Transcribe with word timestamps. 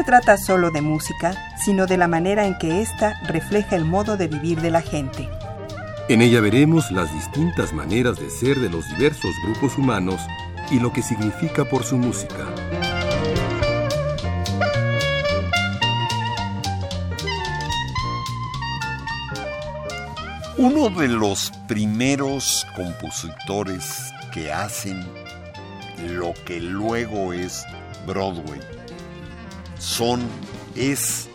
Se 0.00 0.04
trata 0.04 0.38
solo 0.38 0.70
de 0.70 0.80
música, 0.80 1.34
sino 1.62 1.84
de 1.84 1.98
la 1.98 2.08
manera 2.08 2.46
en 2.46 2.56
que 2.56 2.80
ésta 2.80 3.20
refleja 3.26 3.76
el 3.76 3.84
modo 3.84 4.16
de 4.16 4.28
vivir 4.28 4.58
de 4.62 4.70
la 4.70 4.80
gente. 4.80 5.28
En 6.08 6.22
ella 6.22 6.40
veremos 6.40 6.90
las 6.90 7.12
distintas 7.12 7.74
maneras 7.74 8.18
de 8.18 8.30
ser 8.30 8.58
de 8.60 8.70
los 8.70 8.88
diversos 8.88 9.30
grupos 9.44 9.76
humanos 9.76 10.18
y 10.70 10.80
lo 10.80 10.90
que 10.90 11.02
significa 11.02 11.66
por 11.66 11.84
su 11.84 11.98
música. 11.98 12.46
Uno 20.56 20.88
de 20.88 21.08
los 21.08 21.52
primeros 21.68 22.66
compositores 22.74 24.14
que 24.32 24.50
hacen 24.50 25.06
lo 26.08 26.32
que 26.46 26.58
luego 26.58 27.34
es 27.34 27.66
Broadway 28.06 28.79
son 29.80 30.20
es 30.76 31.28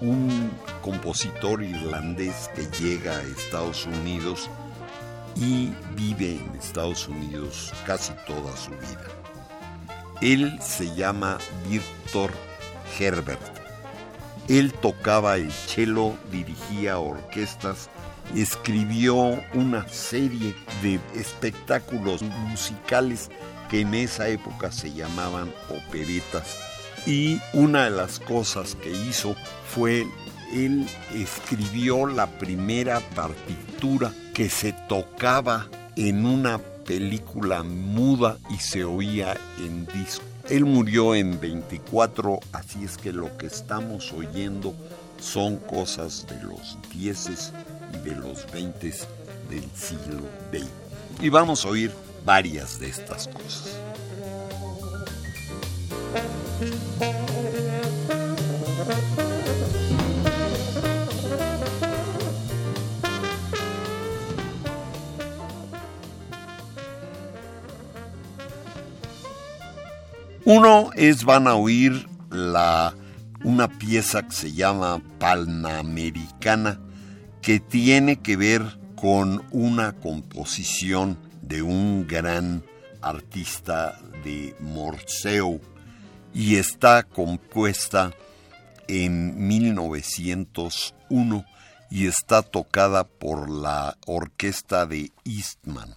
un 0.00 0.50
compositor 0.80 1.62
irlandés 1.62 2.50
que 2.54 2.66
llega 2.82 3.18
a 3.18 3.22
Estados 3.22 3.84
Unidos 3.84 4.48
y 5.36 5.70
vive 5.94 6.36
en 6.36 6.56
Estados 6.58 7.06
Unidos 7.06 7.72
casi 7.86 8.12
toda 8.26 8.56
su 8.56 8.70
vida. 8.70 9.06
Él 10.22 10.58
se 10.62 10.94
llama 10.94 11.38
Victor 11.68 12.32
Herbert. 12.98 13.40
Él 14.48 14.72
tocaba 14.72 15.36
el 15.36 15.52
cello, 15.52 16.14
dirigía 16.32 16.98
orquestas, 16.98 17.90
escribió 18.34 19.38
una 19.52 19.86
serie 19.88 20.54
de 20.82 20.98
espectáculos 21.14 22.22
musicales 22.22 23.30
que 23.70 23.82
en 23.82 23.94
esa 23.94 24.28
época 24.28 24.72
se 24.72 24.92
llamaban 24.92 25.52
operetas. 25.68 26.69
Y 27.06 27.40
una 27.52 27.84
de 27.84 27.90
las 27.90 28.18
cosas 28.18 28.74
que 28.74 28.90
hizo 28.90 29.34
fue 29.74 30.06
él 30.52 30.86
escribió 31.14 32.06
la 32.06 32.26
primera 32.26 33.00
partitura 33.14 34.12
que 34.34 34.50
se 34.50 34.72
tocaba 34.88 35.68
en 35.96 36.26
una 36.26 36.58
película 36.58 37.62
muda 37.62 38.36
y 38.50 38.56
se 38.56 38.84
oía 38.84 39.36
en 39.58 39.86
disco. 39.86 40.24
Él 40.48 40.64
murió 40.64 41.14
en 41.14 41.38
24, 41.38 42.40
así 42.52 42.84
es 42.84 42.96
que 42.96 43.12
lo 43.12 43.36
que 43.36 43.46
estamos 43.46 44.12
oyendo 44.12 44.74
son 45.20 45.58
cosas 45.58 46.26
de 46.28 46.42
los 46.42 46.76
10 46.92 47.52
y 47.94 48.08
de 48.08 48.16
los 48.16 48.50
20 48.50 48.92
del 49.50 49.64
siglo 49.74 50.22
XX. 50.50 51.22
Y 51.22 51.28
vamos 51.28 51.64
a 51.64 51.68
oír 51.68 51.92
varias 52.24 52.80
de 52.80 52.88
estas 52.88 53.28
cosas. 53.28 53.76
Uno 70.44 70.90
es, 70.96 71.24
van 71.24 71.46
a 71.46 71.54
oír 71.54 72.06
la, 72.30 72.94
una 73.42 73.68
pieza 73.68 74.26
que 74.26 74.32
se 74.32 74.52
llama 74.52 75.00
Panamericana, 75.18 76.78
que 77.40 77.60
tiene 77.60 78.16
que 78.16 78.36
ver 78.36 78.78
con 78.96 79.44
una 79.50 79.92
composición 79.92 81.16
de 81.40 81.62
un 81.62 82.06
gran 82.06 82.62
artista 83.00 83.98
de 84.24 84.54
Morceo 84.60 85.58
y 86.34 86.56
está 86.56 87.02
compuesta 87.02 88.12
en 88.88 89.46
1901 89.46 91.44
y 91.90 92.06
está 92.06 92.42
tocada 92.42 93.04
por 93.04 93.50
la 93.50 93.96
orquesta 94.06 94.86
de 94.86 95.12
Eastman. 95.24 95.96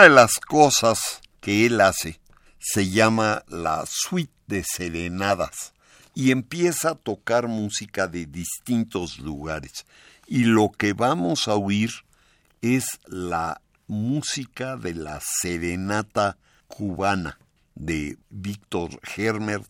Una 0.00 0.08
de 0.08 0.14
las 0.14 0.40
cosas 0.40 1.20
que 1.42 1.66
él 1.66 1.78
hace 1.78 2.22
se 2.58 2.88
llama 2.88 3.44
la 3.48 3.84
suite 3.86 4.32
de 4.46 4.64
serenadas 4.64 5.74
y 6.14 6.30
empieza 6.30 6.92
a 6.92 6.94
tocar 6.94 7.48
música 7.48 8.06
de 8.06 8.24
distintos 8.24 9.18
lugares. 9.18 9.84
Y 10.26 10.44
lo 10.44 10.70
que 10.70 10.94
vamos 10.94 11.48
a 11.48 11.54
oír 11.56 11.90
es 12.62 12.86
la 13.08 13.60
música 13.88 14.78
de 14.78 14.94
la 14.94 15.20
serenata 15.20 16.38
cubana 16.66 17.38
de 17.74 18.16
Víctor 18.30 18.98
Hermer 19.14 19.60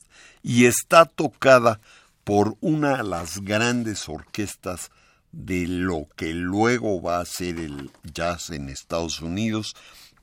y 0.45 0.67
está 0.67 1.07
tocada 1.07 1.81
por 2.23 2.57
una 2.61 2.99
de 2.99 3.03
las 3.03 3.41
grandes 3.41 4.09
orquestas 4.09 4.93
de 5.33 5.67
lo 5.67 6.07
que 6.15 6.35
luego 6.35 7.03
va 7.03 7.19
a 7.19 7.25
ser 7.25 7.59
el 7.59 7.91
jazz 8.05 8.51
en 8.51 8.69
Estados 8.69 9.21
Unidos, 9.21 9.75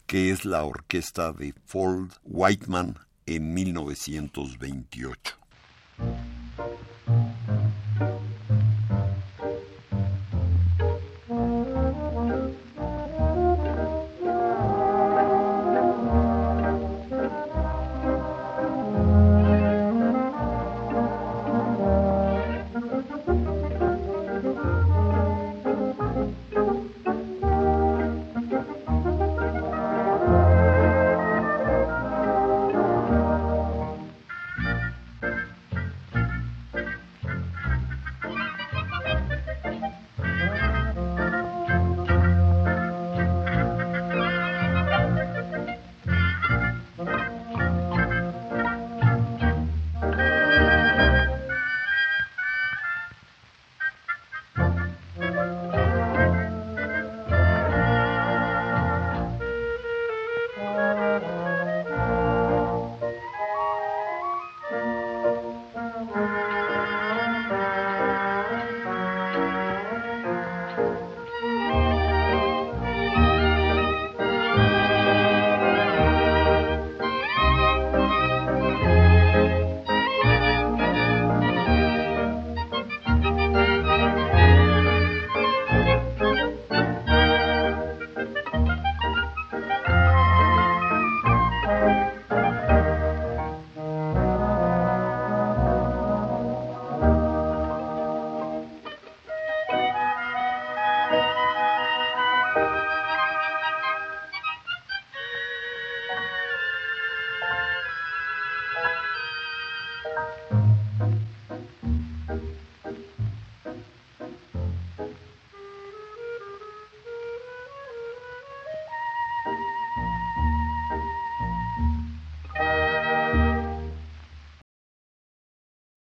que 0.07 0.31
es 0.31 0.45
la 0.45 0.63
orquesta 0.63 1.33
de 1.33 1.53
Ford 1.65 2.11
Whiteman 2.23 2.97
en 3.25 3.53
1928. 3.53 5.37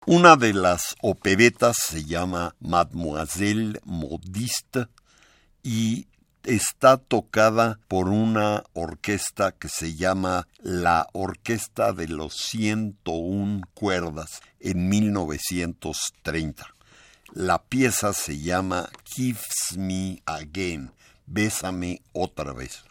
Una 0.09 0.37
de 0.37 0.53
las 0.53 0.95
operetas 1.03 1.79
se 1.85 2.05
llama 2.05 2.55
Mademoiselle 2.61 3.81
Modiste 3.85 4.87
y 5.65 6.07
está 6.45 6.97
tocada 6.97 7.81
por 7.89 8.09
una 8.09 8.63
orquesta 8.73 9.51
que 9.51 9.69
se 9.69 9.97
llama 9.97 10.47
la 10.61 11.09
Orquesta 11.13 11.93
de 11.93 12.07
los 12.07 12.37
101 12.37 13.63
Cuerdas 13.75 14.43
en 14.61 14.89
1930. 14.89 16.69
La 17.33 17.65
pieza 17.65 18.13
se 18.13 18.39
llama 18.39 18.89
Kiss 19.03 19.77
Me 19.77 20.23
Again, 20.25 20.93
Bésame 21.27 22.01
otra 22.13 22.53
vez. 22.53 22.86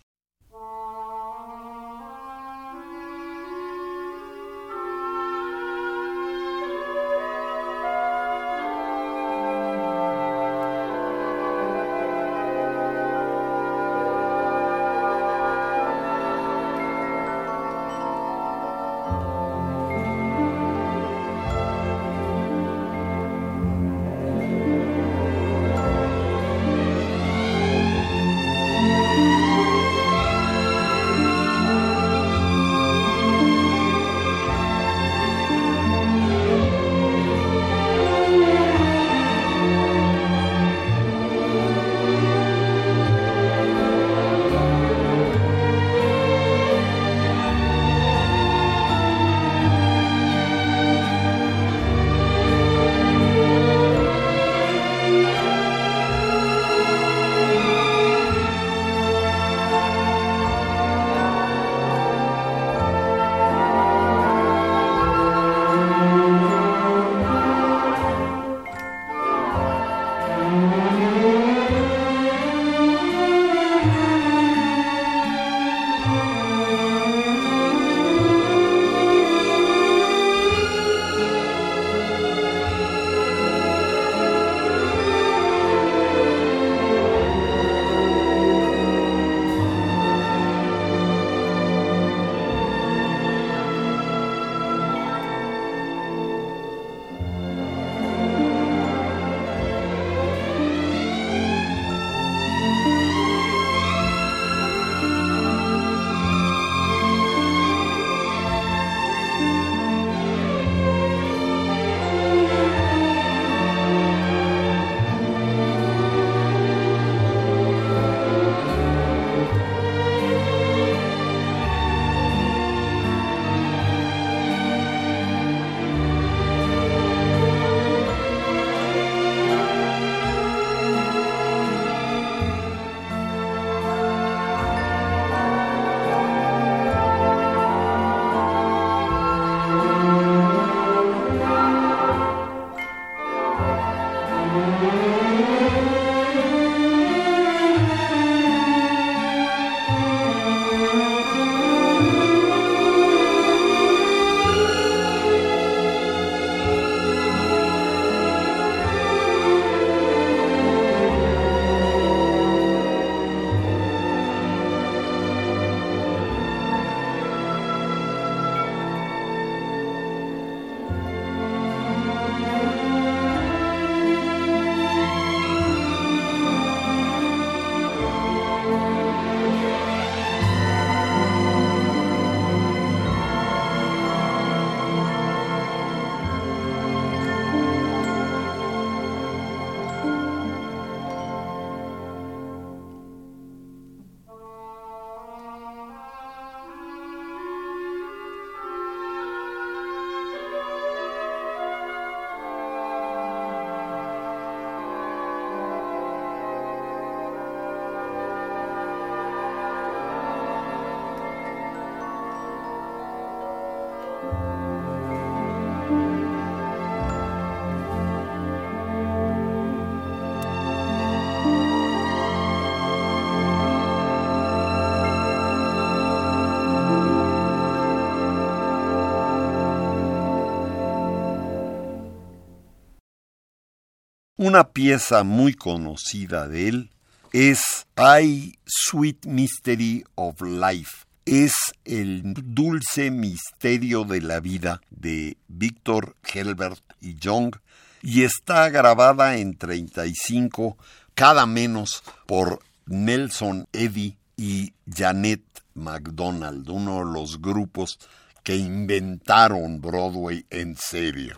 Una 234.46 234.70
pieza 234.70 235.24
muy 235.24 235.56
conocida 235.56 236.48
de 236.48 236.68
él 236.68 236.92
es 237.34 237.88
I 237.98 238.54
Sweet 238.64 239.26
Mystery 239.26 240.06
of 240.14 240.40
Life. 240.40 241.08
Es 241.26 241.56
el 241.84 242.22
dulce 242.36 243.10
misterio 243.10 244.04
de 244.04 244.22
la 244.22 244.40
vida 244.42 244.82
de 244.92 245.38
Víctor 245.48 246.16
Helbert 246.32 246.80
y 247.02 247.16
Young 247.16 247.56
y 248.04 248.22
está 248.22 248.70
grabada 248.70 249.36
en 249.38 249.58
35, 249.58 250.78
cada 251.16 251.48
menos 251.48 252.04
por 252.28 252.60
Nelson 252.86 253.68
Eddy 253.74 254.16
y 254.38 254.74
Janet 254.88 255.42
MacDonald, 255.74 256.70
uno 256.70 257.00
de 257.00 257.12
los 257.12 257.42
grupos 257.42 257.98
que 258.44 258.56
inventaron 258.56 259.82
Broadway 259.82 260.46
en 260.52 260.78
serio. 260.78 261.36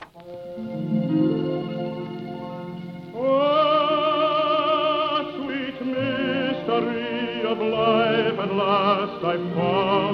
En 9.24 10.06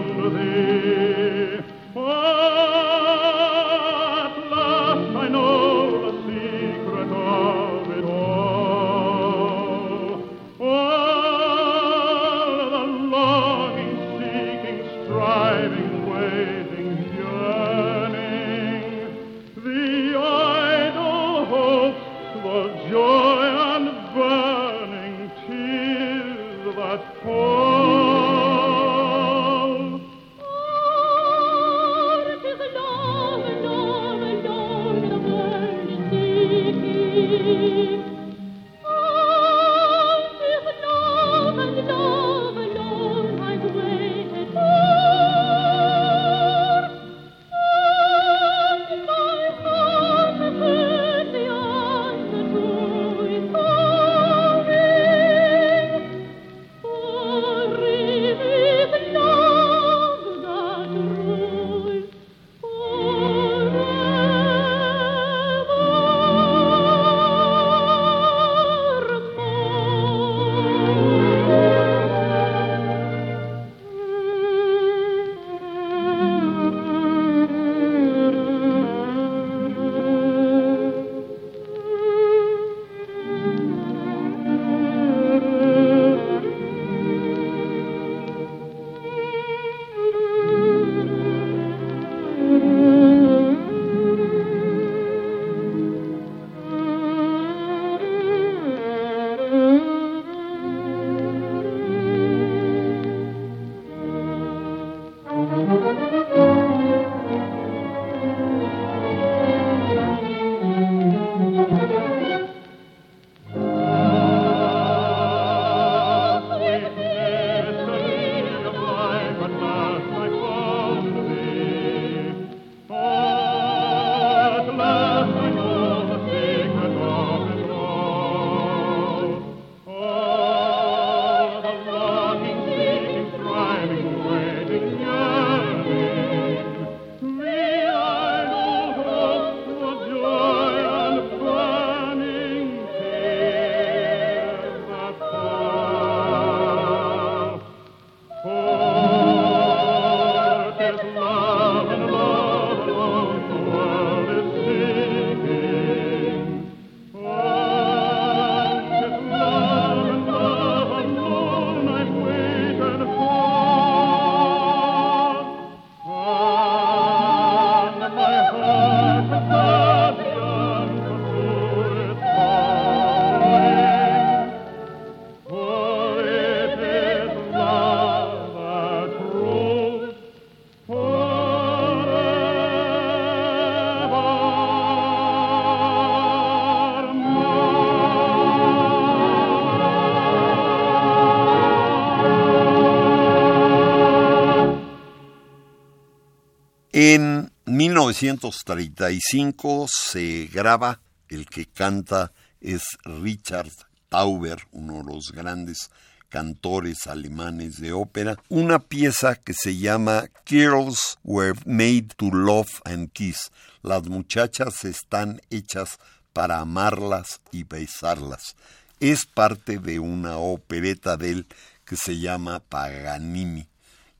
1935 198.13 199.87
se 199.89 200.47
graba, 200.53 201.01
el 201.29 201.47
que 201.47 201.65
canta 201.65 202.31
es 202.61 202.83
Richard 203.03 203.71
Tauber, 204.07 204.59
uno 204.71 204.99
de 204.99 205.13
los 205.13 205.31
grandes 205.31 205.89
cantores 206.29 207.07
alemanes 207.07 207.77
de 207.81 207.91
ópera, 207.91 208.37
una 208.49 208.77
pieza 208.77 209.35
que 209.35 209.53
se 209.53 209.77
llama 209.77 210.25
Girls 210.45 211.17
Were 211.23 211.59
Made 211.65 212.09
to 212.15 212.29
Love 212.31 212.81
and 212.85 213.11
Kiss. 213.13 213.51
Las 213.81 214.03
muchachas 214.03 214.85
están 214.85 215.41
hechas 215.49 215.97
para 216.33 216.59
amarlas 216.59 217.41
y 217.51 217.63
besarlas. 217.63 218.55
Es 218.99 219.25
parte 219.25 219.79
de 219.79 219.99
una 219.99 220.37
opereta 220.37 221.17
de 221.17 221.31
él 221.31 221.47
que 221.83 221.95
se 221.95 222.19
llama 222.19 222.59
Paganini 222.59 223.67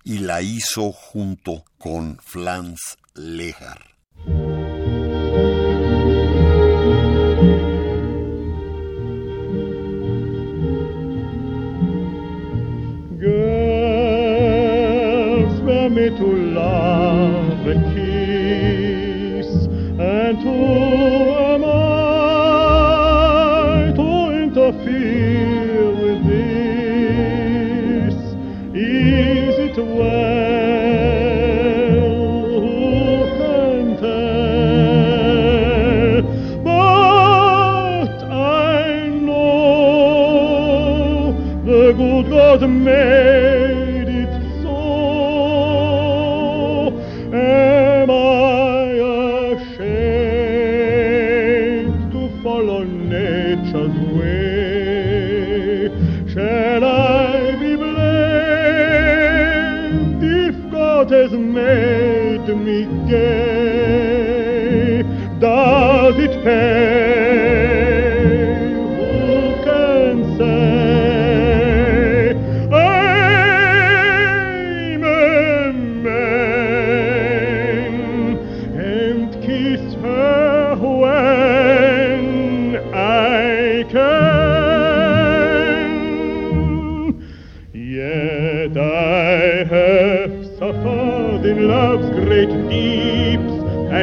y 0.03 0.17
la 0.19 0.41
hizo 0.41 0.91
junto 0.91 1.63
con 1.77 2.17
Flans 2.17 2.97
Lejar. 3.15 3.93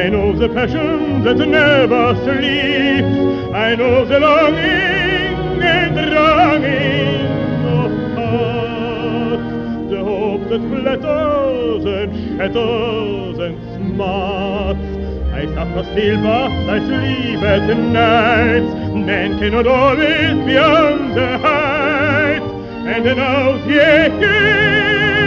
I 0.01 0.09
know 0.09 0.33
the 0.33 0.49
passion 0.49 1.23
that 1.25 1.37
never 1.37 2.15
sleeps. 2.23 3.53
I 3.53 3.75
know 3.75 4.03
the 4.03 4.19
longing 4.19 5.61
and 5.61 5.95
longing 6.15 7.27
of 7.77 7.91
heart. 8.17 9.41
The 9.91 10.03
hope 10.03 10.43
that 10.49 10.61
flatters 10.71 11.85
and 11.85 12.09
shatters 12.35 13.37
and 13.45 13.55
smarts. 13.75 14.79
I 15.39 15.45
suffer 15.53 15.83
still, 15.91 16.23
but 16.23 16.51
I 16.67 16.79
sleep 16.79 17.43
at 17.43 17.77
night. 17.77 18.95
Man 18.95 19.37
cannot 19.37 19.67
always 19.67 20.33
be 20.47 20.57
on 20.57 21.13
the 21.13 21.37
height. 21.37 22.41
And 22.87 23.05
now 23.05 23.51
the 23.67 25.20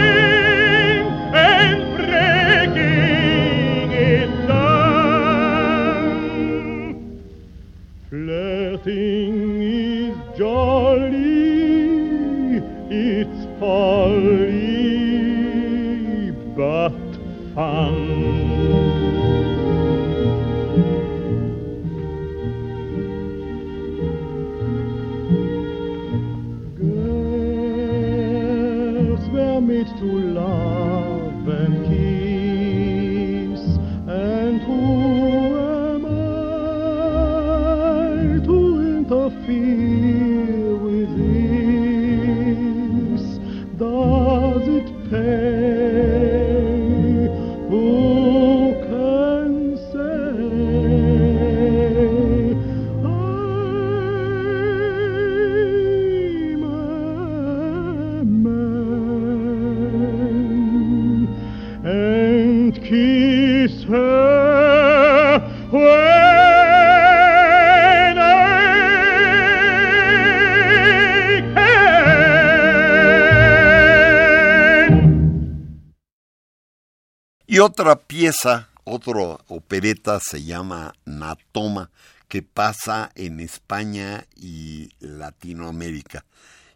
pieza, 78.35 78.69
otra 78.83 79.37
opereta 79.47 80.19
se 80.19 80.43
llama 80.43 80.93
Natoma, 81.05 81.89
que 82.27 82.41
pasa 82.41 83.11
en 83.15 83.39
España 83.39 84.25
y 84.35 84.89
Latinoamérica. 84.99 86.25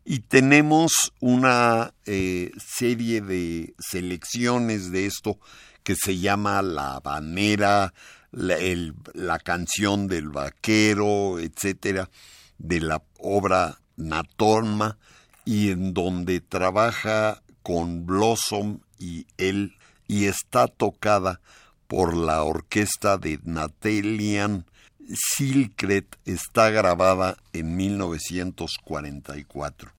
Y 0.05 0.19
tenemos 0.19 0.91
una 1.19 1.93
eh, 2.05 2.51
serie 2.57 3.21
de 3.21 3.73
selecciones 3.79 4.91
de 4.91 5.05
esto 5.05 5.39
que 5.83 5.95
se 5.95 6.17
llama 6.17 6.61
La 6.61 6.95
Habanera, 6.95 7.93
la, 8.31 8.57
la 9.13 9.39
canción 9.39 10.07
del 10.07 10.29
vaquero, 10.29 11.39
etcétera, 11.39 12.09
de 12.57 12.79
la 12.79 13.03
obra 13.17 13.79
Natoma, 13.97 14.97
y 15.45 15.71
en 15.71 15.93
donde 15.93 16.41
trabaja 16.41 17.41
con 17.63 18.05
Blossom 18.05 18.79
y 18.99 19.25
él, 19.37 19.78
y 20.09 20.25
está 20.25 20.67
tocada 20.67 21.39
por 21.87 22.17
la 22.17 22.43
orquesta 22.43 23.17
de 23.17 23.39
Natalian 23.45 24.65
Silkret, 25.15 26.17
está 26.25 26.69
grabada 26.69 27.37
en 27.53 27.77
1944. 27.77 29.98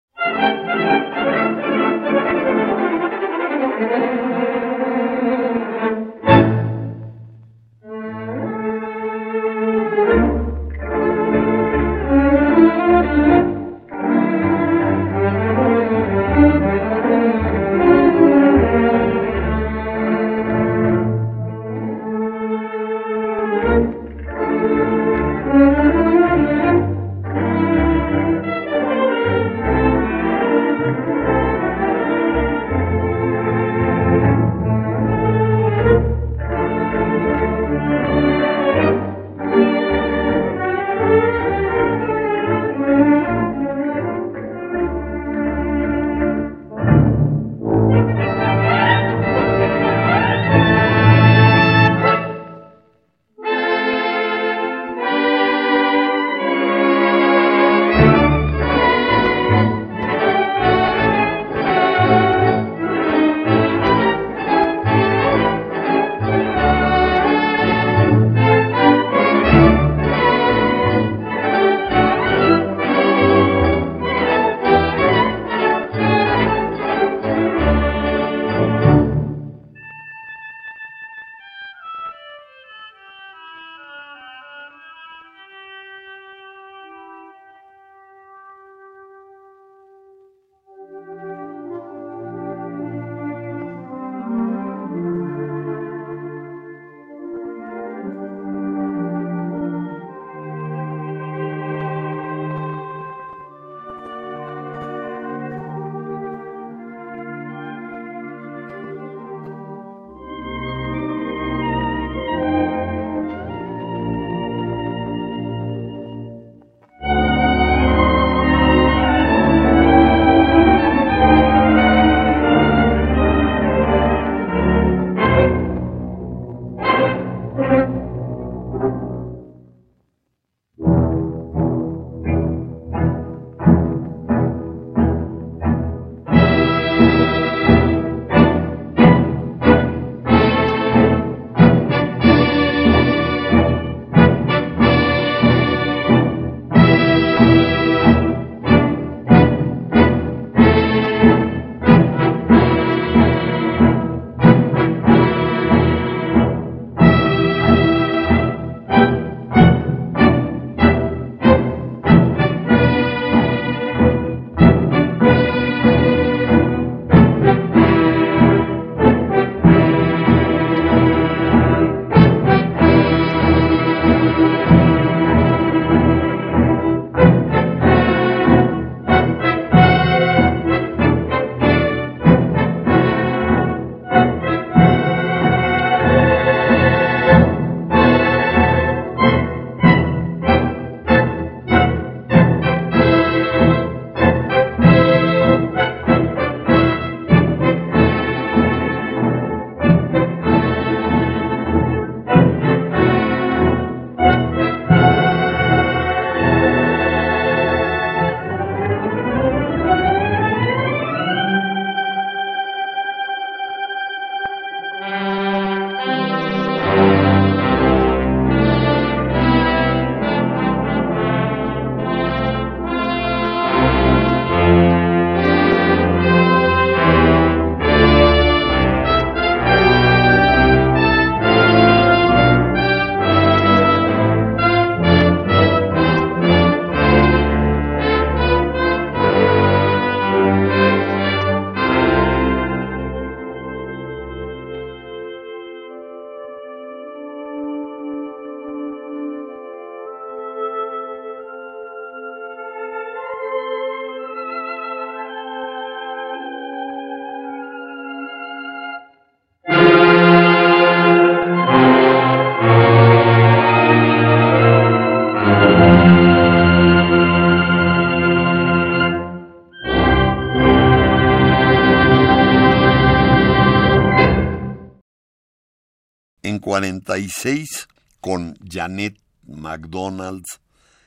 46 276.81 277.89
con 278.23 278.57
Janet 278.67 279.15
McDonald's 279.47 280.61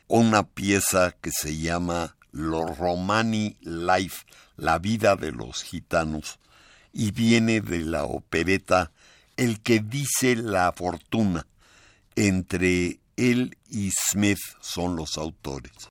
una 0.07 0.43
pieza 0.43 1.15
que 1.19 1.31
se 1.31 1.57
llama 1.57 2.15
Los 2.31 2.77
Romani 2.77 3.57
Life, 3.61 4.23
la 4.55 4.77
vida 4.77 5.15
de 5.15 5.31
los 5.31 5.63
gitanos, 5.63 6.37
y 6.91 7.09
viene 7.09 7.59
de 7.59 7.79
la 7.79 8.03
opereta 8.03 8.91
El 9.35 9.61
que 9.61 9.79
dice 9.79 10.35
la 10.35 10.71
fortuna. 10.73 11.47
Entre 12.15 12.99
él 13.17 13.57
y 13.67 13.89
Smith 14.11 14.37
son 14.61 14.95
los 14.95 15.17
autores. 15.17 15.89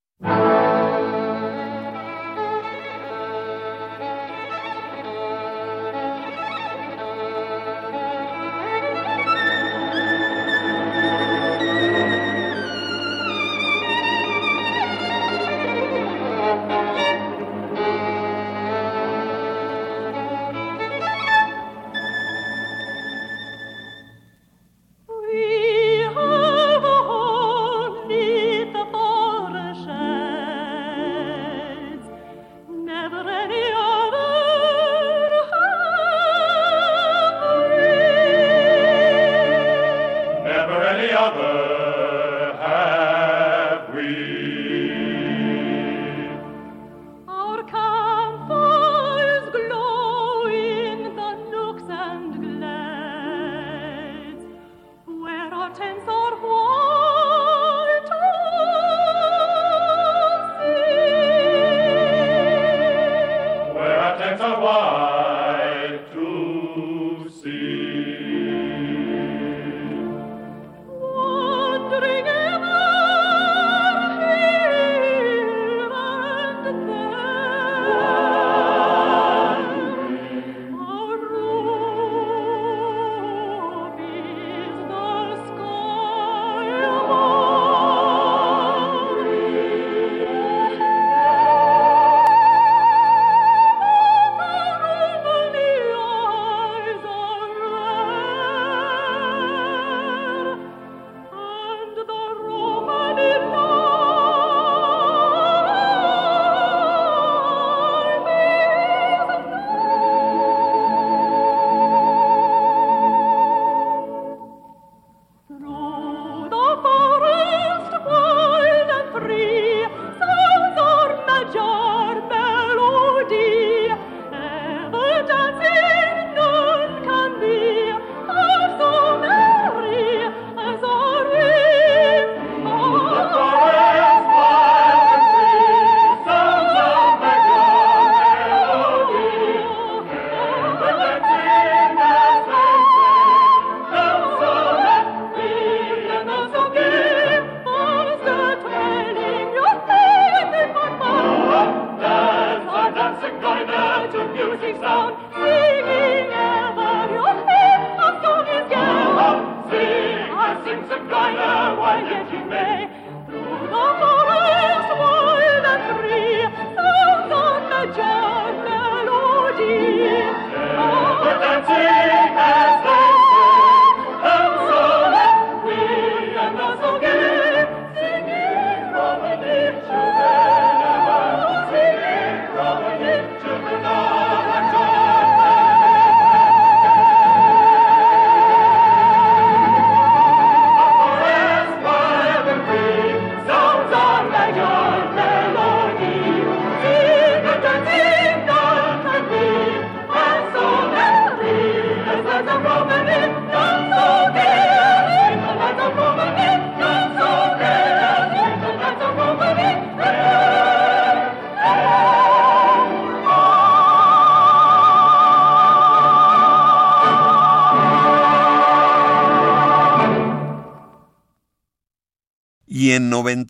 another. 41.22 41.51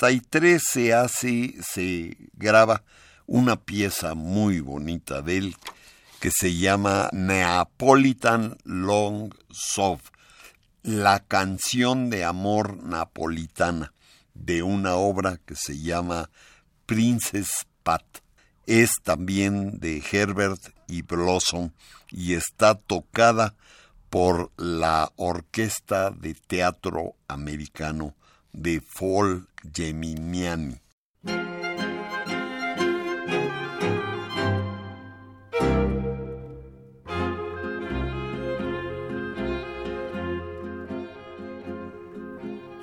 73 0.03 0.61
se 0.61 0.95
hace, 0.95 1.55
se 1.63 2.17
graba 2.33 2.83
una 3.27 3.55
pieza 3.55 4.17
muy 4.17 4.59
bonita 4.59 5.23
de 5.23 5.37
él 5.37 5.57
que 6.19 6.33
se 6.33 6.57
llama 6.57 7.09
Neapolitan 7.13 8.59
Long 8.65 9.33
Soft, 9.49 10.11
la 10.83 11.21
canción 11.21 12.11
de 12.11 12.25
amor 12.25 12.83
napolitana 12.83 13.93
de 14.35 14.65
una 14.65 14.97
obra 14.97 15.39
que 15.47 15.55
se 15.55 15.79
llama 15.79 16.31
Princess 16.87 17.65
Pat. 17.85 18.03
Es 18.67 18.91
también 19.05 19.79
de 19.79 20.03
Herbert 20.11 20.75
y 20.89 21.03
Blossom 21.03 21.71
y 22.11 22.35
está 22.35 22.75
tocada 22.75 23.55
por 24.11 24.51
la 24.57 25.13
Orquesta 25.15 26.11
de 26.11 26.35
Teatro 26.35 27.15
Americano 27.29 28.17
de 28.53 28.81
Fall 28.81 29.47
Geminiani. 29.71 30.81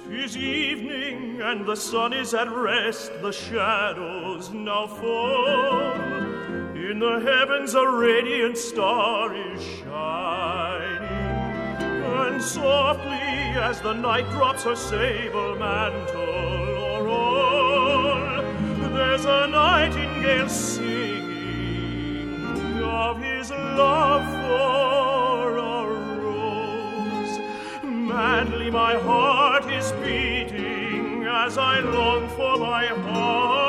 Tis 0.08 0.38
evening 0.38 1.42
and 1.42 1.66
the 1.66 1.76
sun 1.76 2.14
is 2.14 2.34
at 2.34 2.50
rest, 2.50 3.12
the 3.22 3.32
shadows 3.32 4.50
now 4.52 4.88
fall. 4.88 5.94
In 6.76 7.00
the 7.00 7.20
heavens 7.20 7.76
a 7.76 7.88
radiant 7.88 8.58
star 8.58 9.36
is 9.36 9.62
shining, 9.62 11.04
and 11.82 12.42
softly 12.42 13.40
as 13.62 13.82
the 13.82 13.94
night 13.94 14.30
drops 14.32 14.64
her 14.64 14.76
sable 14.76 15.56
mantle 15.56 16.19
There's 19.22 19.48
a 19.48 19.48
nightingale 19.48 20.48
singing 20.48 20.82
of 22.82 23.22
his 23.22 23.52
love 23.52 24.24
for 24.48 25.58
a 25.58 25.84
rose. 26.22 27.40
Madly 27.84 28.72
my 28.72 28.94
heart 28.94 29.66
is 29.66 29.92
beating 30.04 31.26
as 31.26 31.58
I 31.58 31.82
long 31.82 32.30
for 32.30 32.58
my 32.60 32.88
hour 32.88 33.69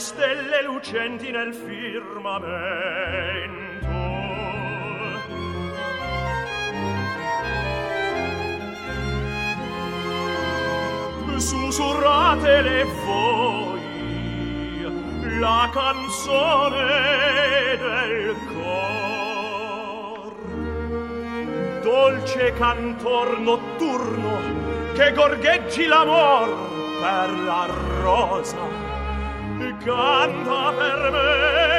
stelle 0.00 0.62
lucenti 0.62 1.30
nel 1.30 1.52
firmamento. 1.52 2.48
Sussurratele 11.36 12.84
voi 13.04 13.80
la 15.38 15.70
canzone 15.72 16.86
del 17.78 18.36
cor 18.54 20.32
dolce 21.82 22.52
cantor 22.54 23.38
notturno 23.38 24.38
che 24.94 25.12
gorgheggi 25.12 25.84
l'amor 25.86 26.48
per 27.00 27.38
la 27.44 27.66
rosa 28.00 28.89
canta 29.84 30.72
per 30.76 31.10
me 31.10 31.69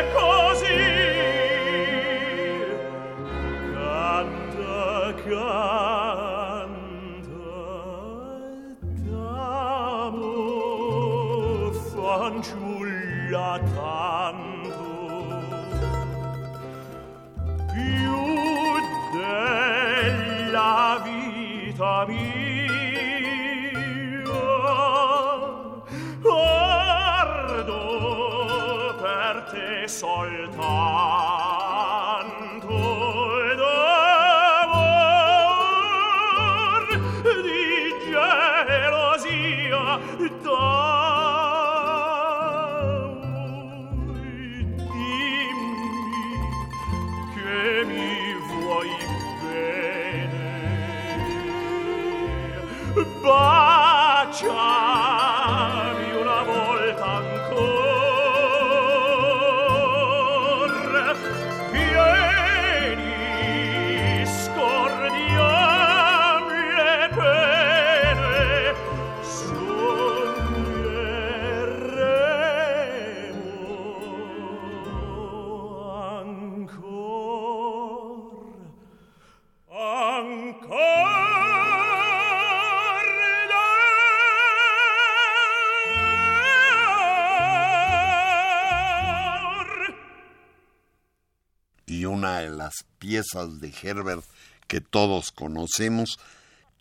piezas 93.12 93.60
de 93.60 93.74
Herbert 93.84 94.24
que 94.70 94.80
todos 94.80 95.34
conocemos, 95.34 96.18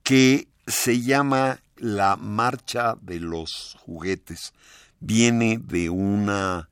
que 0.05 0.47
se 0.64 1.01
llama 1.03 1.61
La 1.76 2.14
Marcha 2.14 2.95
de 3.01 3.18
los 3.18 3.76
Juguetes. 3.81 4.53
Viene 5.01 5.59
de 5.59 5.91
una, 5.91 6.68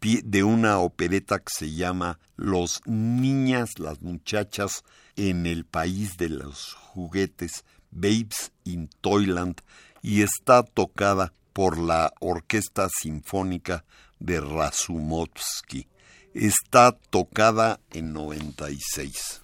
de 0.00 0.44
una 0.44 0.78
opereta 0.78 1.40
que 1.40 1.52
se 1.52 1.72
llama 1.72 2.20
Los 2.36 2.82
Niñas, 2.84 3.70
las 3.80 4.00
Muchachas 4.00 4.84
en 5.16 5.46
el 5.46 5.64
País 5.64 6.16
de 6.16 6.28
los 6.28 6.74
Juguetes, 6.74 7.64
Babes 7.90 8.52
in 8.62 8.88
Toyland, 9.00 9.60
y 10.02 10.22
está 10.22 10.62
tocada 10.62 11.32
por 11.52 11.78
la 11.78 12.12
Orquesta 12.20 12.86
Sinfónica 12.88 13.84
de 14.20 14.40
Rasumovsky. 14.40 15.88
Está 16.34 16.92
tocada 16.92 17.80
en 17.92 18.12
96. 18.12 19.40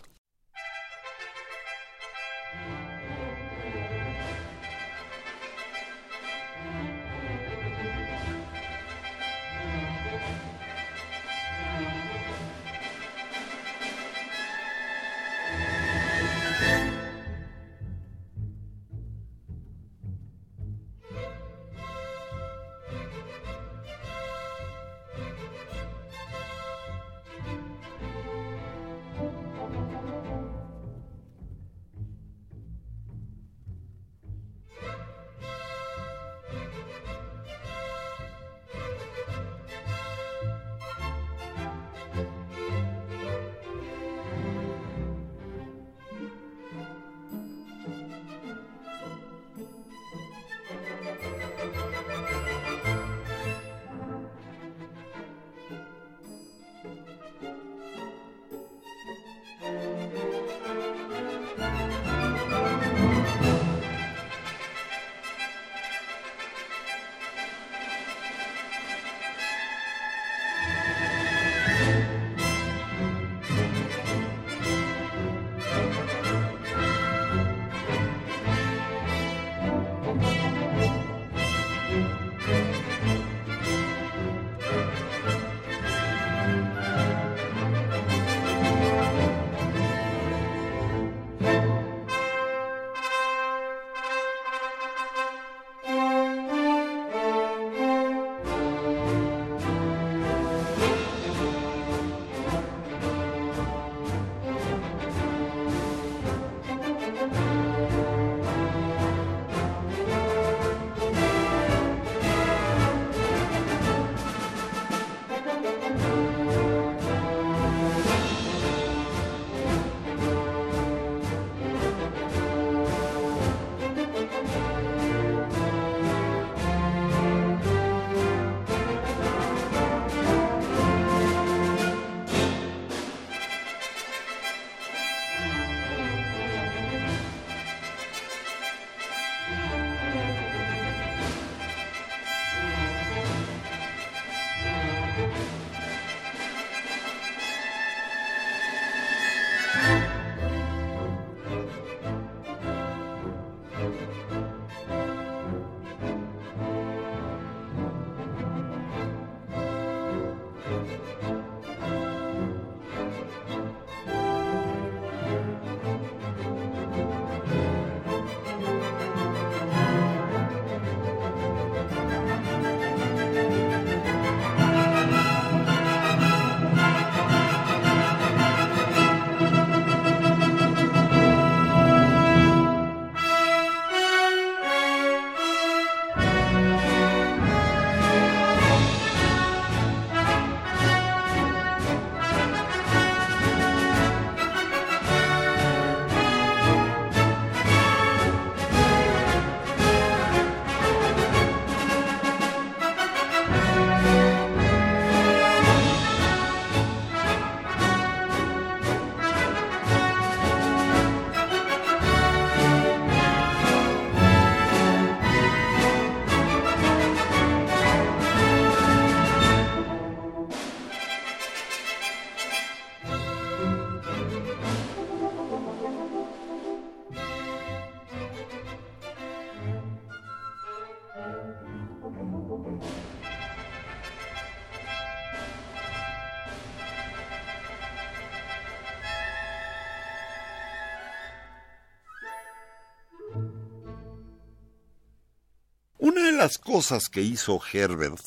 Cosas 246.58 247.08
que 247.08 247.22
hizo 247.22 247.60
Herbert 247.72 248.20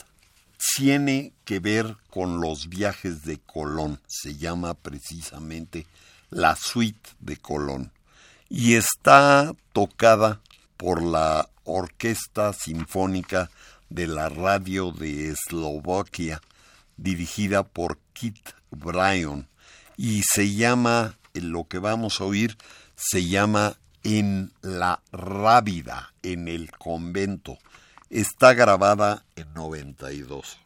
tiene 0.76 1.34
que 1.46 1.60
ver 1.60 1.98
con 2.10 2.42
los 2.42 2.70
viajes 2.70 3.24
de 3.24 3.40
Colón. 3.40 4.00
Se 4.08 4.36
llama 4.36 4.74
precisamente 4.74 5.88
la 6.30 6.56
suite 6.56 7.10
de 7.20 7.38
Colón. 7.38 7.92
Y 8.50 8.76
está 8.76 9.54
tocada 9.74 10.42
por 10.76 11.02
la 11.02 11.50
Orquesta 11.64 12.54
Sinfónica 12.54 13.50
de 13.90 14.08
la 14.08 14.30
Radio 14.30 14.92
de 14.92 15.30
Eslovaquia, 15.30 16.42
dirigida 16.98 17.64
por 17.64 18.00
Kit 18.14 18.40
Bryan. 18.72 19.48
Y 19.98 20.24
se 20.24 20.54
llama, 20.56 21.18
lo 21.34 21.68
que 21.68 21.80
vamos 21.80 22.22
a 22.22 22.26
oír, 22.26 22.58
se 22.96 23.26
llama 23.26 23.78
En 24.04 24.52
la 24.62 25.02
Rábida, 25.12 26.14
en 26.24 26.48
el 26.48 26.72
convento. 26.72 27.58
Está 28.10 28.56
grabada 28.56 29.24
en 29.36 29.54
92. 29.54 30.58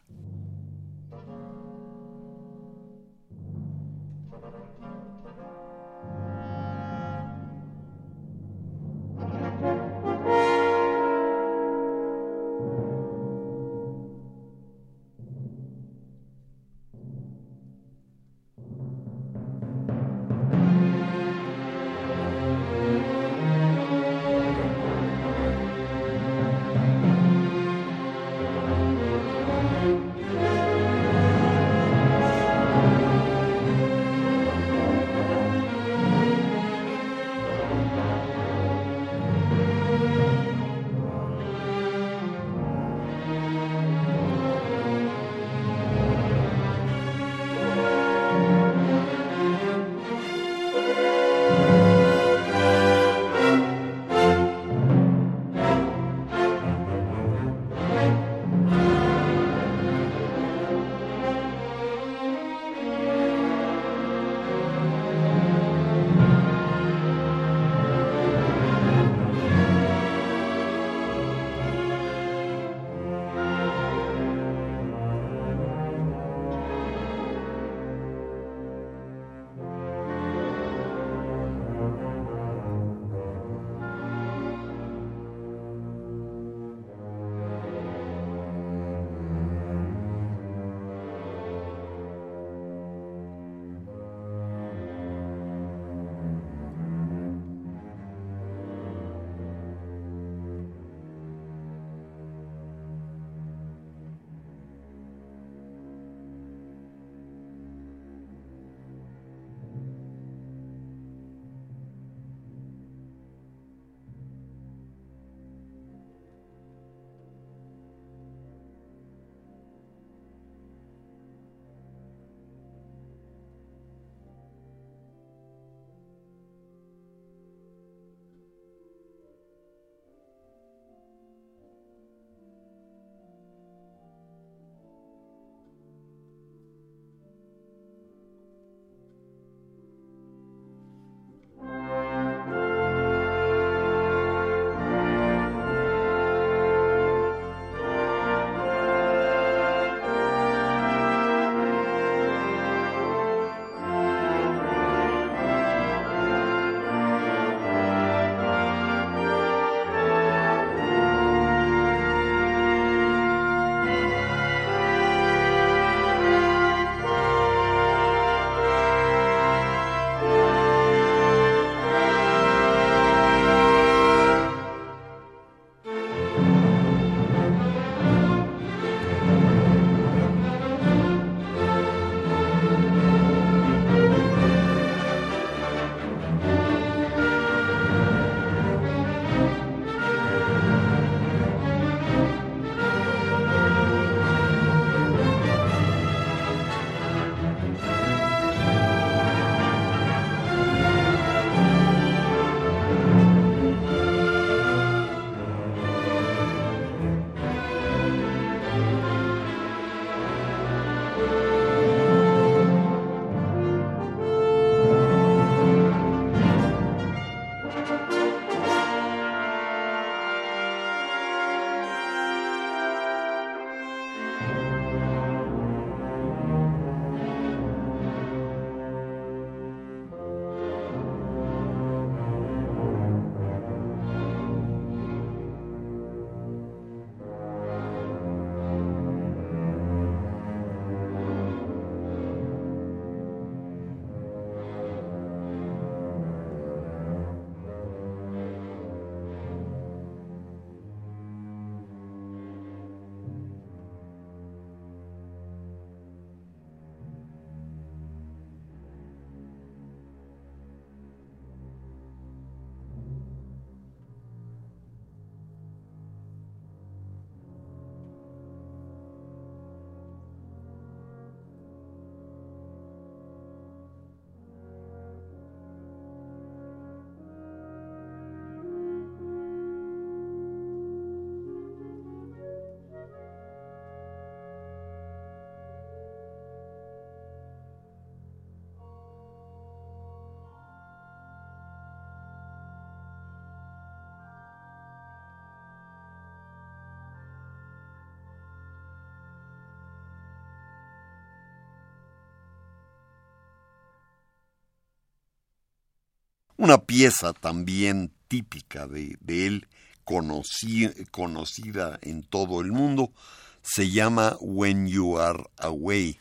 Una 306.56 306.78
pieza 306.78 307.32
también 307.32 308.12
típica 308.28 308.86
de, 308.86 309.18
él, 309.26 309.66
conocida 310.04 311.98
en 312.00 312.22
todo 312.22 312.60
el 312.60 312.70
mundo, 312.70 313.12
se 313.60 313.90
llama 313.90 314.36
When 314.40 314.86
You 314.86 315.18
Are 315.18 315.44
Away, 315.58 316.20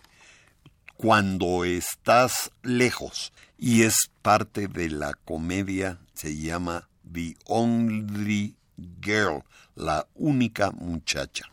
cuando 0.97 1.65
estás 1.65 2.51
lejos, 2.63 3.31
y 3.59 3.83
es 3.83 4.09
parte 4.23 4.67
de 4.67 4.89
la 4.89 5.13
comedia, 5.13 5.99
se 6.15 6.35
llama 6.35 6.89
The 7.11 7.35
Only 7.45 8.55
Girl, 9.01 9.43
la 9.75 10.07
única 10.15 10.71
muchacha. 10.71 11.45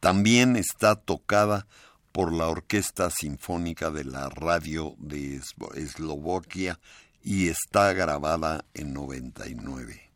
También 0.00 0.54
está 0.54 0.94
tocada 0.94 1.66
por 2.12 2.32
la 2.32 2.46
Orquesta 2.46 3.10
Sinfónica 3.10 3.90
de 3.90 4.04
la 4.04 4.28
Radio 4.28 4.94
de 4.98 5.40
Eslovaquia 5.74 6.78
y 7.22 7.48
está 7.48 7.92
grabada 7.92 8.64
en 8.74 8.92
99. 8.92 10.11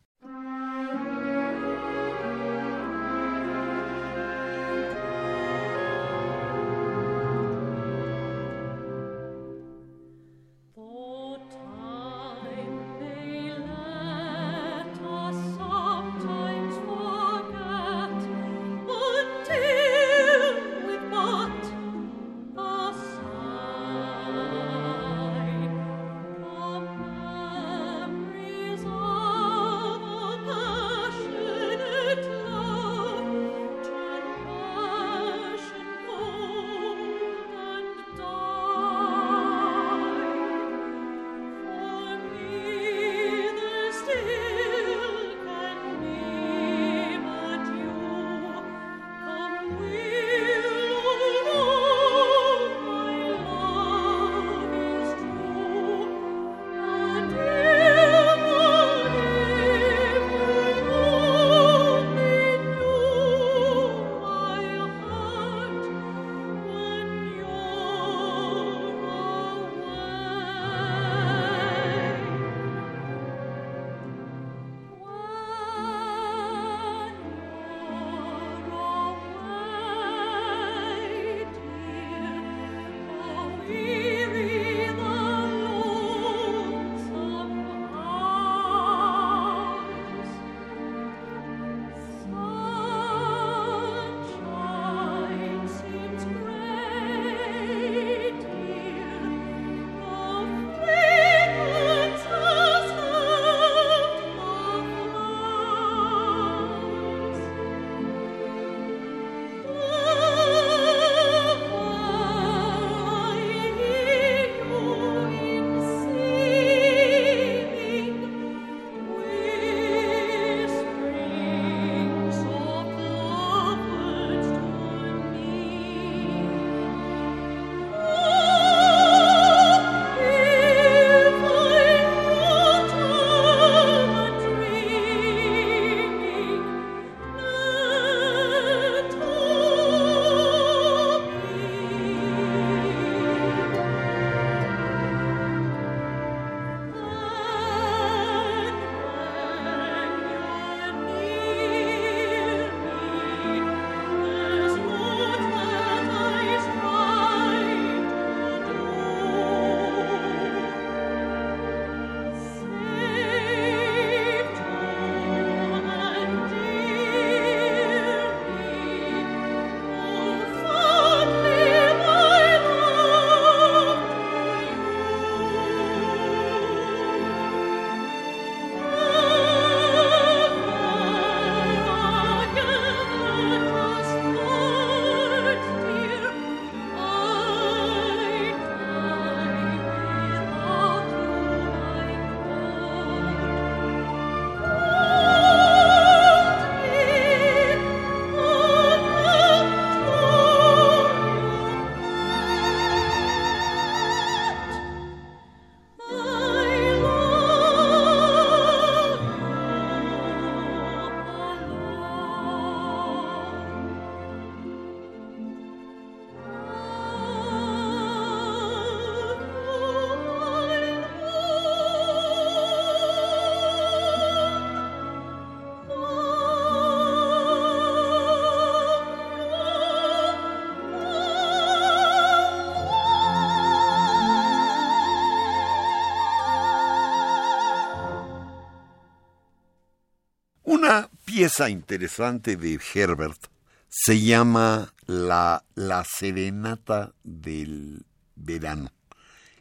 Pieza 241.36 241.68
interesante 241.68 242.56
de 242.56 242.80
Herbert 242.94 243.48
se 243.90 244.22
llama 244.22 244.94
la, 245.04 245.62
la 245.74 246.02
Serenata 246.02 247.12
del 247.24 248.06
Verano. 248.36 248.90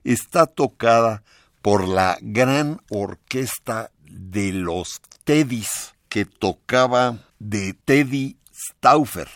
Está 0.06 0.46
tocada 0.46 1.24
por 1.62 1.86
la 1.86 2.18
gran 2.22 2.80
orquesta 2.90 3.92
de 4.10 4.54
los 4.54 5.02
Teddys 5.26 5.96
que 6.08 6.24
tocaba 6.24 7.26
de 7.40 7.74
Teddy 7.74 8.38
Stauffer. 8.54 9.28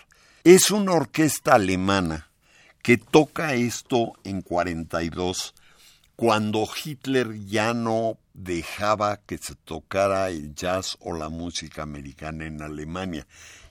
Es 0.46 0.72
una 0.72 0.94
orquesta 0.94 1.56
alemana 1.56 2.30
que 2.82 2.96
toca 2.96 3.54
esto 3.54 4.14
en 4.24 4.44
42 4.44 5.56
cuando 6.16 6.66
Hitler 6.86 7.46
ya 7.48 7.74
no 7.74 8.18
dejaba 8.40 9.18
que 9.18 9.38
se 9.38 9.56
tocara 9.56 10.30
el 10.30 10.56
jazz 10.56 10.98
o 11.00 11.14
la 11.14 11.30
música 11.30 11.84
americana 11.84 12.46
en 12.46 12.62
Alemania. 12.62 13.28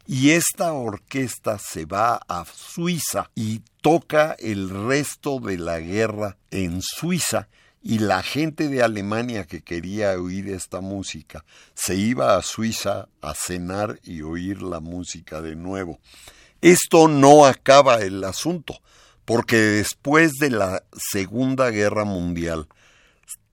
Y 0.06 0.30
esta 0.30 0.72
orquesta 0.72 1.58
se 1.58 1.84
va 1.84 2.20
a 2.28 2.44
Suiza 2.44 3.30
y 3.34 3.62
toca 3.80 4.36
el 4.38 4.70
resto 4.70 5.38
de 5.40 5.58
la 5.58 5.80
guerra 5.80 6.36
en 6.50 6.80
Suiza 6.82 7.48
y 7.82 8.00
la 8.00 8.22
gente 8.22 8.68
de 8.68 8.82
Alemania 8.82 9.44
que 9.44 9.62
quería 9.62 10.12
oír 10.12 10.48
esta 10.48 10.80
música 10.80 11.44
se 11.74 11.94
iba 11.94 12.36
a 12.36 12.42
Suiza 12.42 13.08
a 13.20 13.34
cenar 13.34 14.00
y 14.02 14.22
oír 14.22 14.62
la 14.62 14.80
música 14.80 15.40
de 15.40 15.56
nuevo. 15.56 15.98
Esto 16.60 17.06
no 17.06 17.46
acaba 17.46 17.96
el 17.96 18.24
asunto, 18.24 18.80
porque 19.24 19.56
después 19.56 20.32
de 20.40 20.50
la 20.50 20.82
Segunda 20.92 21.70
Guerra 21.70 22.04
Mundial, 22.04 22.66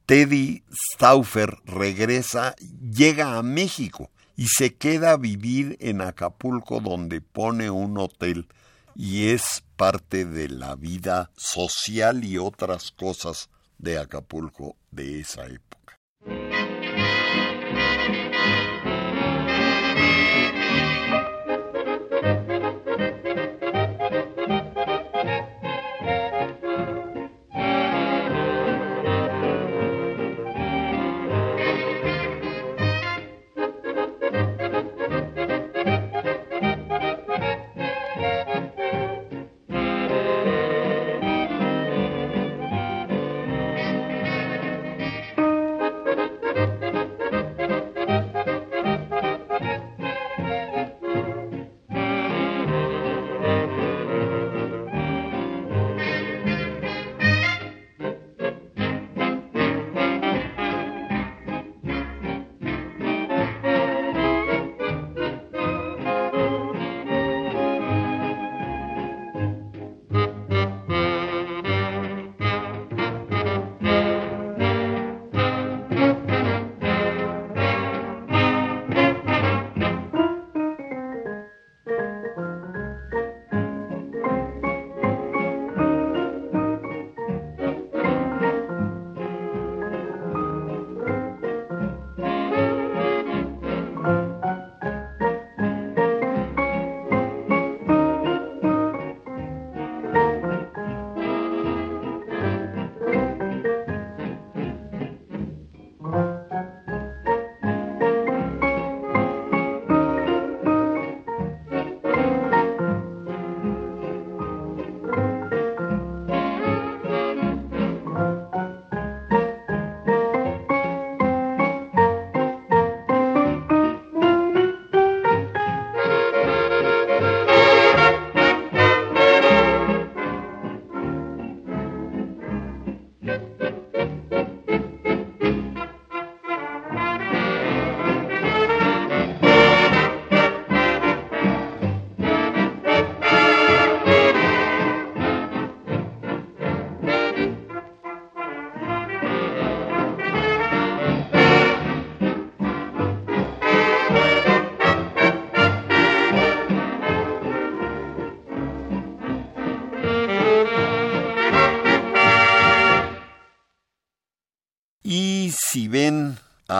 Teddy 0.05 0.61
Stauffer 0.93 1.57
regresa, 1.65 2.55
llega 2.79 3.37
a 3.37 3.41
México 3.41 4.11
y 4.35 4.45
se 4.47 4.75
queda 4.75 5.13
a 5.13 5.17
vivir 5.17 5.77
en 5.79 6.01
Acapulco 6.01 6.79
donde 6.79 7.21
pone 7.21 7.71
un 7.71 7.97
hotel 7.97 8.47
y 8.95 9.29
es 9.29 9.63
parte 9.75 10.25
de 10.25 10.47
la 10.47 10.75
vida 10.75 11.31
social 11.35 12.23
y 12.23 12.37
otras 12.37 12.91
cosas 12.91 13.49
de 13.79 13.97
Acapulco 13.97 14.75
de 14.91 15.21
esa 15.21 15.47
época. 15.47 15.84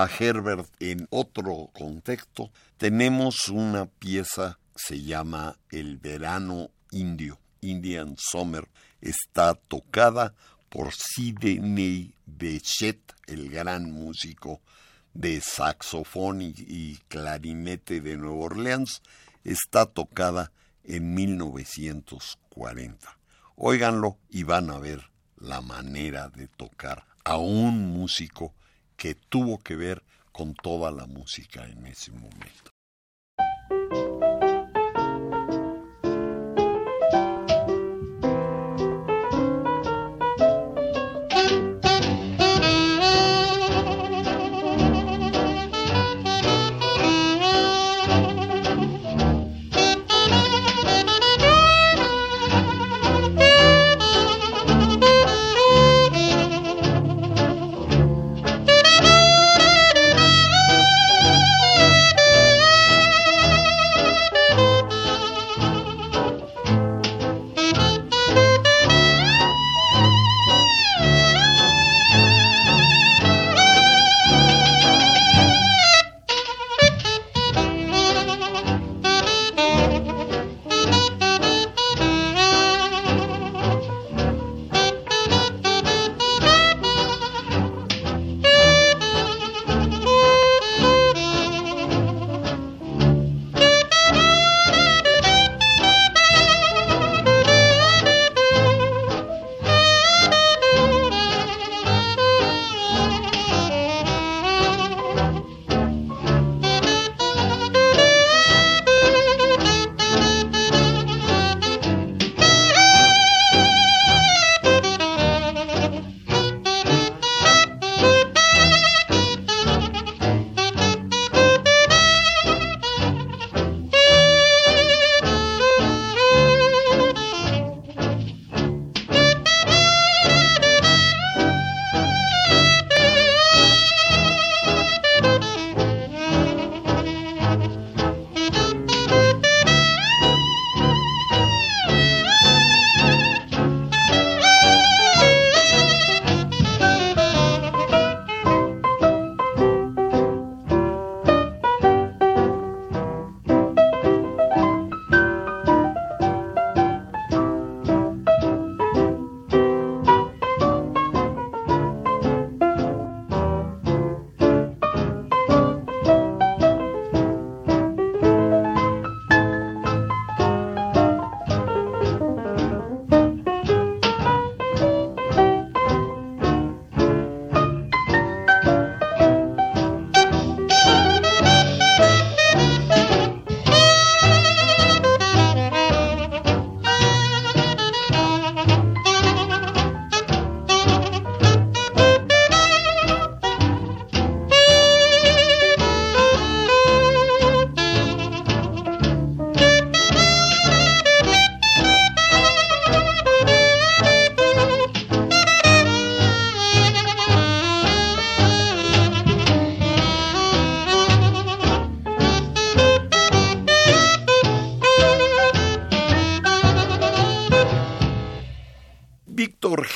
Herbert 0.07 0.69
en 0.79 1.07
otro 1.09 1.69
contexto, 1.73 2.51
tenemos 2.77 3.49
una 3.49 3.85
pieza 3.85 4.59
se 4.75 5.01
llama 5.01 5.57
El 5.69 5.97
verano 5.97 6.69
indio, 6.91 7.39
Indian 7.61 8.15
Summer, 8.17 8.67
está 9.01 9.55
tocada 9.55 10.33
por 10.69 10.93
Sidney 10.93 12.13
Bechet, 12.25 12.99
el 13.27 13.49
gran 13.49 13.91
músico 13.91 14.61
de 15.13 15.39
saxofón 15.39 16.41
y, 16.41 16.53
y, 16.57 16.99
clarinete 17.07 18.01
de 18.01 18.17
Nueva 18.17 18.35
Orleans, 18.35 19.01
está 19.45 19.85
tocada 19.85 20.51
en 20.83 21.13
1940. 21.13 23.17
Óiganlo 23.55 24.17
y 24.29 24.43
van 24.43 24.69
a 24.69 24.79
ver 24.79 25.09
la 25.37 25.61
manera 25.61 26.27
de 26.27 26.49
tocar 26.49 27.05
a 27.23 27.37
un 27.37 27.93
músico 27.93 28.53
que 28.97 29.15
tuvo 29.15 29.59
que 29.59 29.75
ver 29.75 30.03
con 30.31 30.53
toda 30.53 30.91
la 30.91 31.05
música 31.05 31.65
en 31.65 31.85
ese 31.87 32.11
momento. 32.11 32.74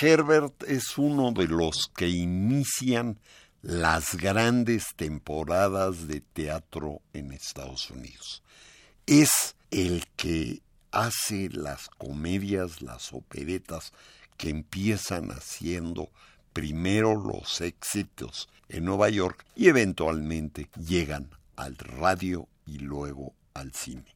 Herbert 0.10 0.64
es 0.64 0.98
uno 0.98 1.32
de 1.32 1.48
los 1.48 1.92
que 1.96 2.10
inician 2.10 3.20
las 3.62 4.16
grandes 4.16 4.96
temporadas 4.96 6.08
de 6.08 6.22
teatro 6.22 7.02
en 7.14 7.32
Estados 7.32 7.92
Unidos. 7.92 8.42
Es 9.06 9.56
el 9.70 10.06
que 10.16 10.62
hace 10.92 11.50
las 11.50 11.90
comedias, 11.90 12.82
las 12.82 13.14
operetas 13.14 13.94
que 14.38 14.50
empiezan 14.50 15.30
haciendo 15.30 16.10
primero 16.54 17.16
los 17.16 17.62
éxitos 17.62 18.50
en 18.68 18.86
Nueva 18.86 19.10
York 19.10 19.46
y 19.56 19.68
eventualmente 19.68 20.70
llegan 20.76 21.30
al 21.56 21.76
radio 21.78 22.48
y 22.66 22.80
luego 22.80 23.34
al 23.54 23.74
cine. 23.74 24.16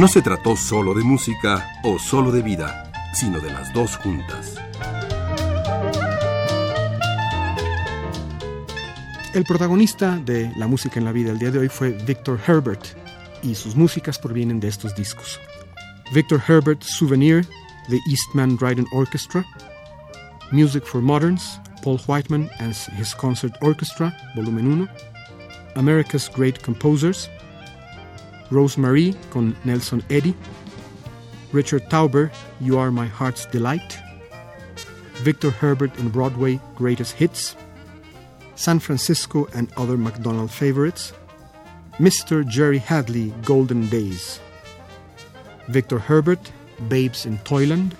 No 0.00 0.08
se 0.08 0.22
trató 0.22 0.56
solo 0.56 0.94
de 0.94 1.04
música 1.04 1.78
o 1.82 1.98
solo 1.98 2.32
de 2.32 2.40
vida, 2.40 2.90
sino 3.12 3.38
de 3.38 3.50
las 3.50 3.70
dos 3.74 3.98
juntas. 3.98 4.56
El 9.34 9.44
protagonista 9.44 10.16
de 10.16 10.54
la 10.56 10.66
música 10.66 10.98
en 10.98 11.04
la 11.04 11.12
vida 11.12 11.32
el 11.32 11.38
día 11.38 11.50
de 11.50 11.58
hoy 11.58 11.68
fue 11.68 11.90
Victor 11.90 12.40
Herbert 12.46 12.82
y 13.42 13.54
sus 13.54 13.76
músicas 13.76 14.18
provienen 14.18 14.58
de 14.58 14.68
estos 14.68 14.94
discos. 14.94 15.38
Victor 16.14 16.40
Herbert 16.48 16.82
Souvenir, 16.82 17.46
The 17.90 17.98
Eastman 18.08 18.56
Dryden 18.56 18.86
Orchestra, 18.92 19.44
Music 20.50 20.82
for 20.82 21.02
Moderns, 21.02 21.60
Paul 21.82 22.00
Whiteman 22.08 22.48
and 22.58 22.74
His 22.98 23.14
Concert 23.14 23.52
Orchestra, 23.60 24.16
volumen 24.34 24.66
1, 24.66 24.88
America's 25.76 26.30
Great 26.34 26.58
Composers, 26.64 27.28
Rosemary 28.50 29.14
con 29.30 29.56
Nelson 29.64 30.02
Eddy, 30.10 30.34
Richard 31.52 31.88
Tauber, 31.90 32.30
You 32.60 32.78
Are 32.78 32.90
My 32.90 33.06
Heart's 33.06 33.46
Delight, 33.46 33.98
Victor 35.22 35.50
Herbert 35.50 35.96
and 35.98 36.12
Broadway 36.12 36.60
Greatest 36.76 37.14
Hits, 37.14 37.56
San 38.54 38.78
Francisco 38.78 39.46
and 39.54 39.72
Other 39.76 39.96
McDonald 39.96 40.50
Favorites, 40.50 41.12
Mr. 41.98 42.46
Jerry 42.46 42.78
Hadley 42.78 43.32
Golden 43.44 43.88
Days, 43.88 44.40
Victor 45.68 45.98
Herbert 45.98 46.52
Babes 46.88 47.26
in 47.26 47.38
Toyland, 47.38 47.94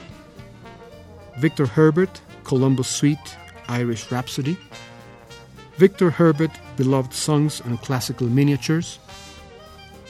Victor 1.38 1.66
Herbert 1.66 2.20
Columbus 2.44 2.88
Suite 2.88 3.36
Irish 3.68 4.10
Rhapsody, 4.10 4.56
Victor 5.76 6.10
Herbert 6.10 6.50
Beloved 6.76 7.14
Songs 7.14 7.60
and 7.60 7.80
Classical 7.80 8.26
Miniatures, 8.26 8.98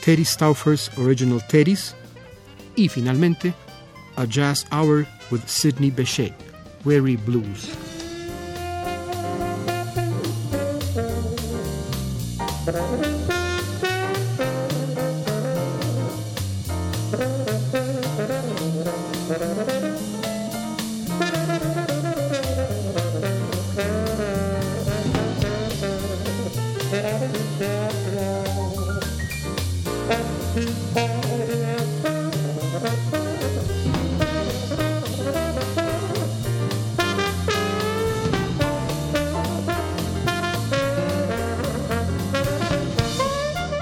Teddy 0.01 0.23
Stauffer's 0.23 0.89
Original 0.97 1.39
Teddy's, 1.47 1.95
y 2.75 2.87
finalmente 2.87 3.53
A 4.17 4.25
Jazz 4.25 4.65
Hour 4.71 5.05
with 5.29 5.47
Sidney 5.47 5.91
Bechet, 5.91 6.33
Weary 6.83 7.17
Blues. 7.17 7.69